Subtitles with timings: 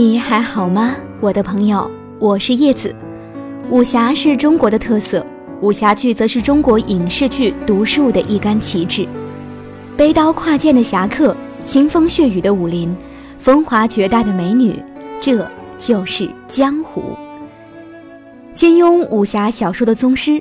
[0.00, 1.90] 你还好吗，我的朋友？
[2.20, 2.94] 我是叶子。
[3.68, 5.26] 武侠是中国的特色，
[5.60, 9.04] 武侠剧则是中国影视剧独树的一杆旗帜。
[9.96, 12.96] 背刀跨剑的侠客，腥风血雨的武林，
[13.40, 14.80] 风华绝代的美女，
[15.20, 15.44] 这
[15.80, 17.02] 就是江湖。
[18.54, 20.40] 金庸武侠小说的宗师，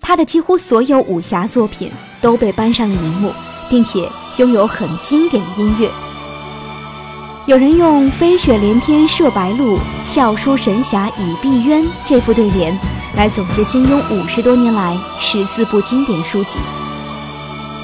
[0.00, 1.90] 他的几乎所有武侠作品
[2.22, 3.30] 都被搬上了荧幕，
[3.68, 4.08] 并且
[4.38, 5.90] 拥有很经典的音乐。
[7.46, 12.74] 有人用“飞雪连天射白鹿，笑书神侠倚碧鸳”这副对联
[13.16, 16.58] 来总结金庸五十多年来十四部经典书籍。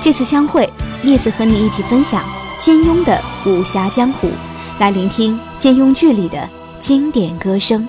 [0.00, 0.66] 这次相会，
[1.02, 2.24] 叶子和你一起分享
[2.58, 4.30] 金庸的武侠江湖，
[4.78, 6.48] 来聆听金庸剧里的
[6.78, 7.86] 经典歌声。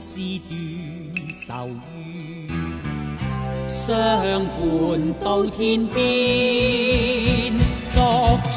[0.00, 0.18] 是
[0.48, 0.50] 断
[1.30, 2.48] 愁怨，
[3.68, 5.14] 相伴。
[5.22, 5.98] 到天边。
[7.90, 7.98] 逐
[8.50, 8.56] 草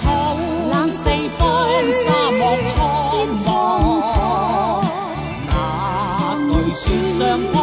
[0.89, 1.41] 四方，
[1.91, 2.77] 沙漠苍
[3.45, 3.47] 茫。
[6.47, 7.53] 那句雪霜扑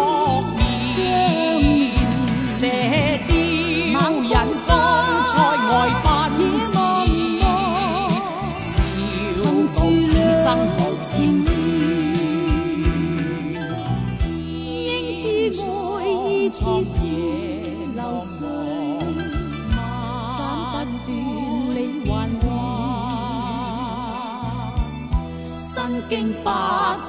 [25.63, 26.51] 身经百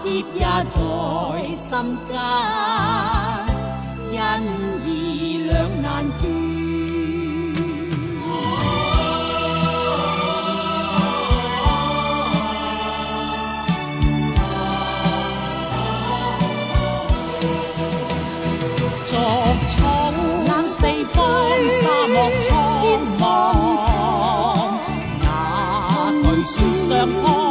[0.04, 0.76] 劫也在
[1.56, 2.12] 心间，
[4.12, 4.16] 因
[4.86, 4.90] 义
[5.48, 5.88] 两难
[6.20, 6.22] 断。
[19.04, 19.10] 逐
[19.68, 19.74] 草
[20.68, 21.16] 四方，
[21.70, 22.48] 沙漠苍
[23.17, 23.22] 茫。
[25.23, 25.26] 那
[26.22, 27.51] 巨雪上扑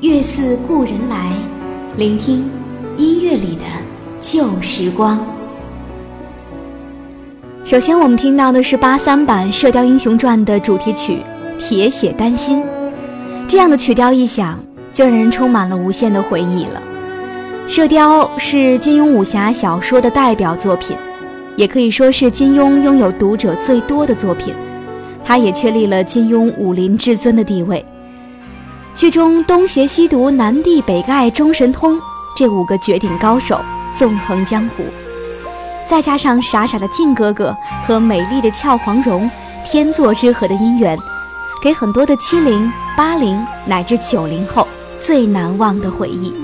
[0.00, 1.32] 月似故人来，
[1.96, 2.48] 聆听
[2.96, 3.62] 音乐里的
[4.20, 5.18] 旧时光。
[7.64, 11.18] 首先，我们听到的是八三版《射雕英雄传》的主题曲
[11.58, 12.58] 《铁血丹心》，
[13.48, 14.56] 这样的曲调一响，
[14.92, 16.80] 就让人充满了无限的回忆了。
[17.68, 20.96] 《射雕》是金庸武侠小说的代表作品，
[21.56, 24.54] 也可以说是金庸拥有读者最多的作品，
[25.24, 27.84] 它也确立了金庸武林至尊的地位。
[28.98, 31.96] 剧中东邪西毒南帝北丐中神通
[32.36, 33.60] 这五个绝顶高手
[33.96, 34.82] 纵横江湖，
[35.88, 37.56] 再加上傻傻的靖哥哥
[37.86, 39.30] 和美丽的俏黄蓉
[39.64, 40.98] 天作之合的姻缘，
[41.62, 44.66] 给很多的七零、八零乃至九零后
[45.00, 46.34] 最难忘的回忆。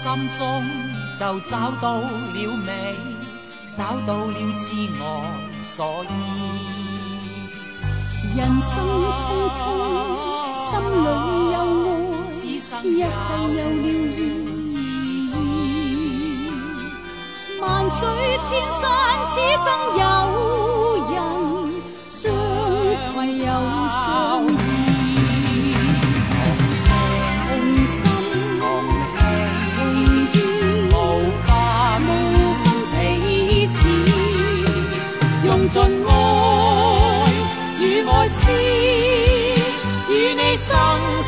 [0.00, 0.06] 心
[0.38, 0.40] 中。
[1.18, 2.08] 就找到了
[2.64, 2.96] 美，
[3.76, 5.02] 找到了痴我
[5.64, 6.06] 所依。
[8.36, 8.70] 人生
[9.18, 9.20] 匆
[9.58, 9.60] 匆，
[10.70, 11.06] 心里
[11.54, 13.18] 有爱，一世
[13.56, 14.16] 有了意
[15.32, 15.34] 义。
[17.60, 17.98] 万水
[18.46, 18.48] 千
[18.80, 18.86] 山，
[19.28, 19.34] 此
[19.64, 19.66] 生
[19.98, 20.02] 有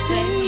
[0.00, 0.39] say.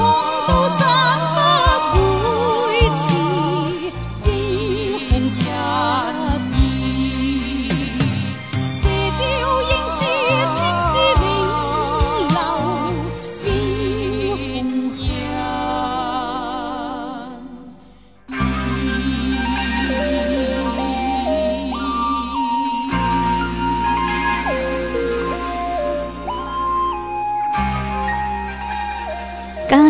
[0.00, 0.27] Oh.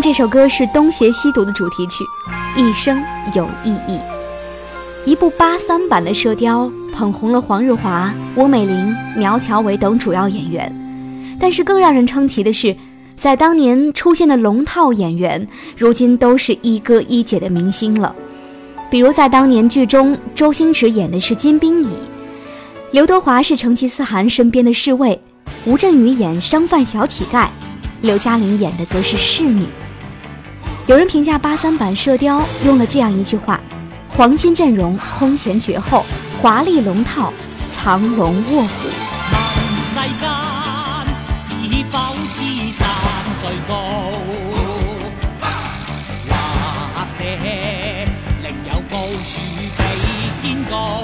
[0.09, 2.03] 这首歌是《东邪西毒》的主题曲，
[2.57, 2.99] 一生
[3.35, 4.01] 有意义。
[5.05, 6.65] 一部八三版的《射雕》
[6.95, 10.75] 捧红了黄日华、翁美玲、苗侨伟等主要演员，
[11.39, 12.75] 但是更让人称奇的是，
[13.19, 15.47] 在当年出现的龙套演员，
[15.77, 18.17] 如今都是一哥一姐的明星了。
[18.91, 21.91] 比如在当年剧中，周星驰演的是金兵乙，
[22.93, 25.21] 刘德华是成吉思汗身边的侍卫，
[25.67, 27.49] 吴镇宇演商贩小乞丐。
[28.01, 29.67] 刘嘉玲演的则是侍女。
[30.89, 33.61] 有人评价八三版《射雕》用了这样一句话
[34.09, 36.03] ：“黄金阵容空前绝后，
[36.41, 37.31] 华丽龙套
[37.71, 38.89] 藏龙卧虎。”
[39.85, 40.31] 世间
[41.37, 41.53] 是
[41.91, 41.99] 否
[42.33, 42.41] 知
[42.73, 42.89] 山
[43.37, 43.75] 最高？
[46.95, 47.25] 或者
[48.43, 48.97] 另有高
[49.27, 49.39] 处
[49.77, 49.83] 比
[50.41, 51.03] 天高？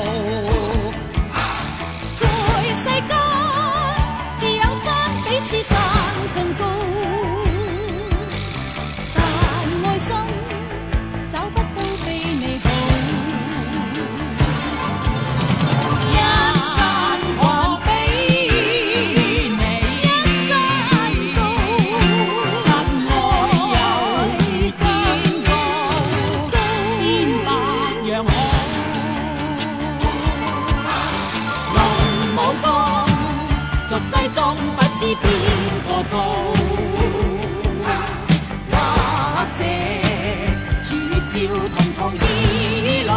[41.34, 43.10] 笑同途异路，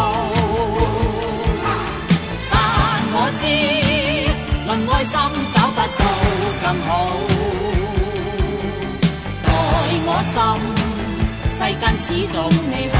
[2.49, 2.57] 但
[3.13, 3.41] 我知
[4.65, 5.13] 论爱心
[5.53, 6.01] 找不到
[6.63, 6.89] 更好。
[9.45, 9.51] 爱
[10.07, 10.33] 我心，
[11.51, 12.35] 世间始终
[12.71, 12.95] 你好。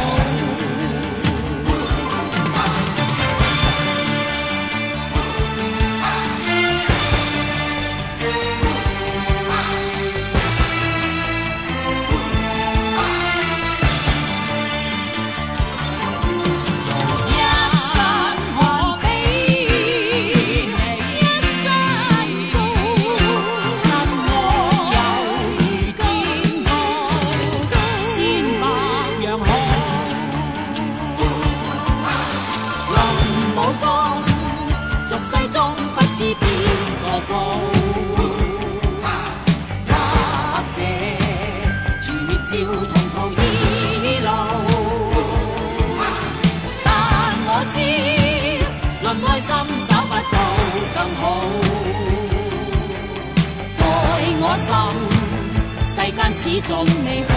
[56.08, 57.36] 世间始终你好，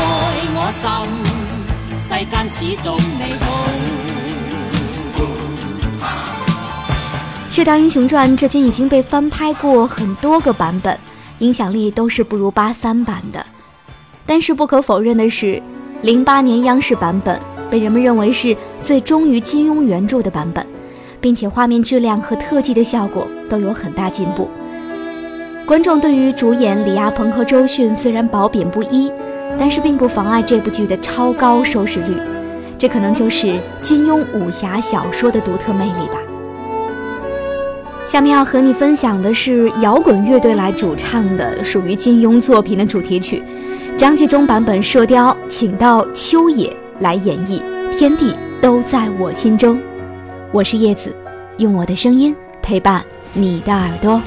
[0.56, 0.88] 我心，
[1.98, 3.44] 世间始终你好。
[7.54, 10.98] 《射雕英雄传》至今已经被翻拍过很多个版本，
[11.40, 13.44] 影响力都是不如八三版的。
[14.24, 15.62] 但是不可否认的是，
[16.00, 17.38] 零八年央视版本
[17.70, 20.66] 被人们认为是最忠于金庸原著的版本。
[21.20, 24.48] 并且画面质量和特技的效果都有很大进步。
[25.68, 29.12] 观众对于主演李亚鹏和周迅虽然褒贬不一，
[29.58, 32.16] 但是并不妨碍这部剧的超高收视率。
[32.78, 36.18] 这可能就是金庸武侠小说的独特魅力吧。
[38.02, 43.42] 下面要和你分享的是摇滚乐队来主唱的属于金庸作品的主题曲，
[43.98, 47.60] 张纪中版本《射雕》，请到秋野来演绎，
[47.98, 49.76] 《天地都在我心中》。
[50.50, 51.14] 我是叶子，
[51.58, 54.18] 用我的声音陪伴你的耳朵。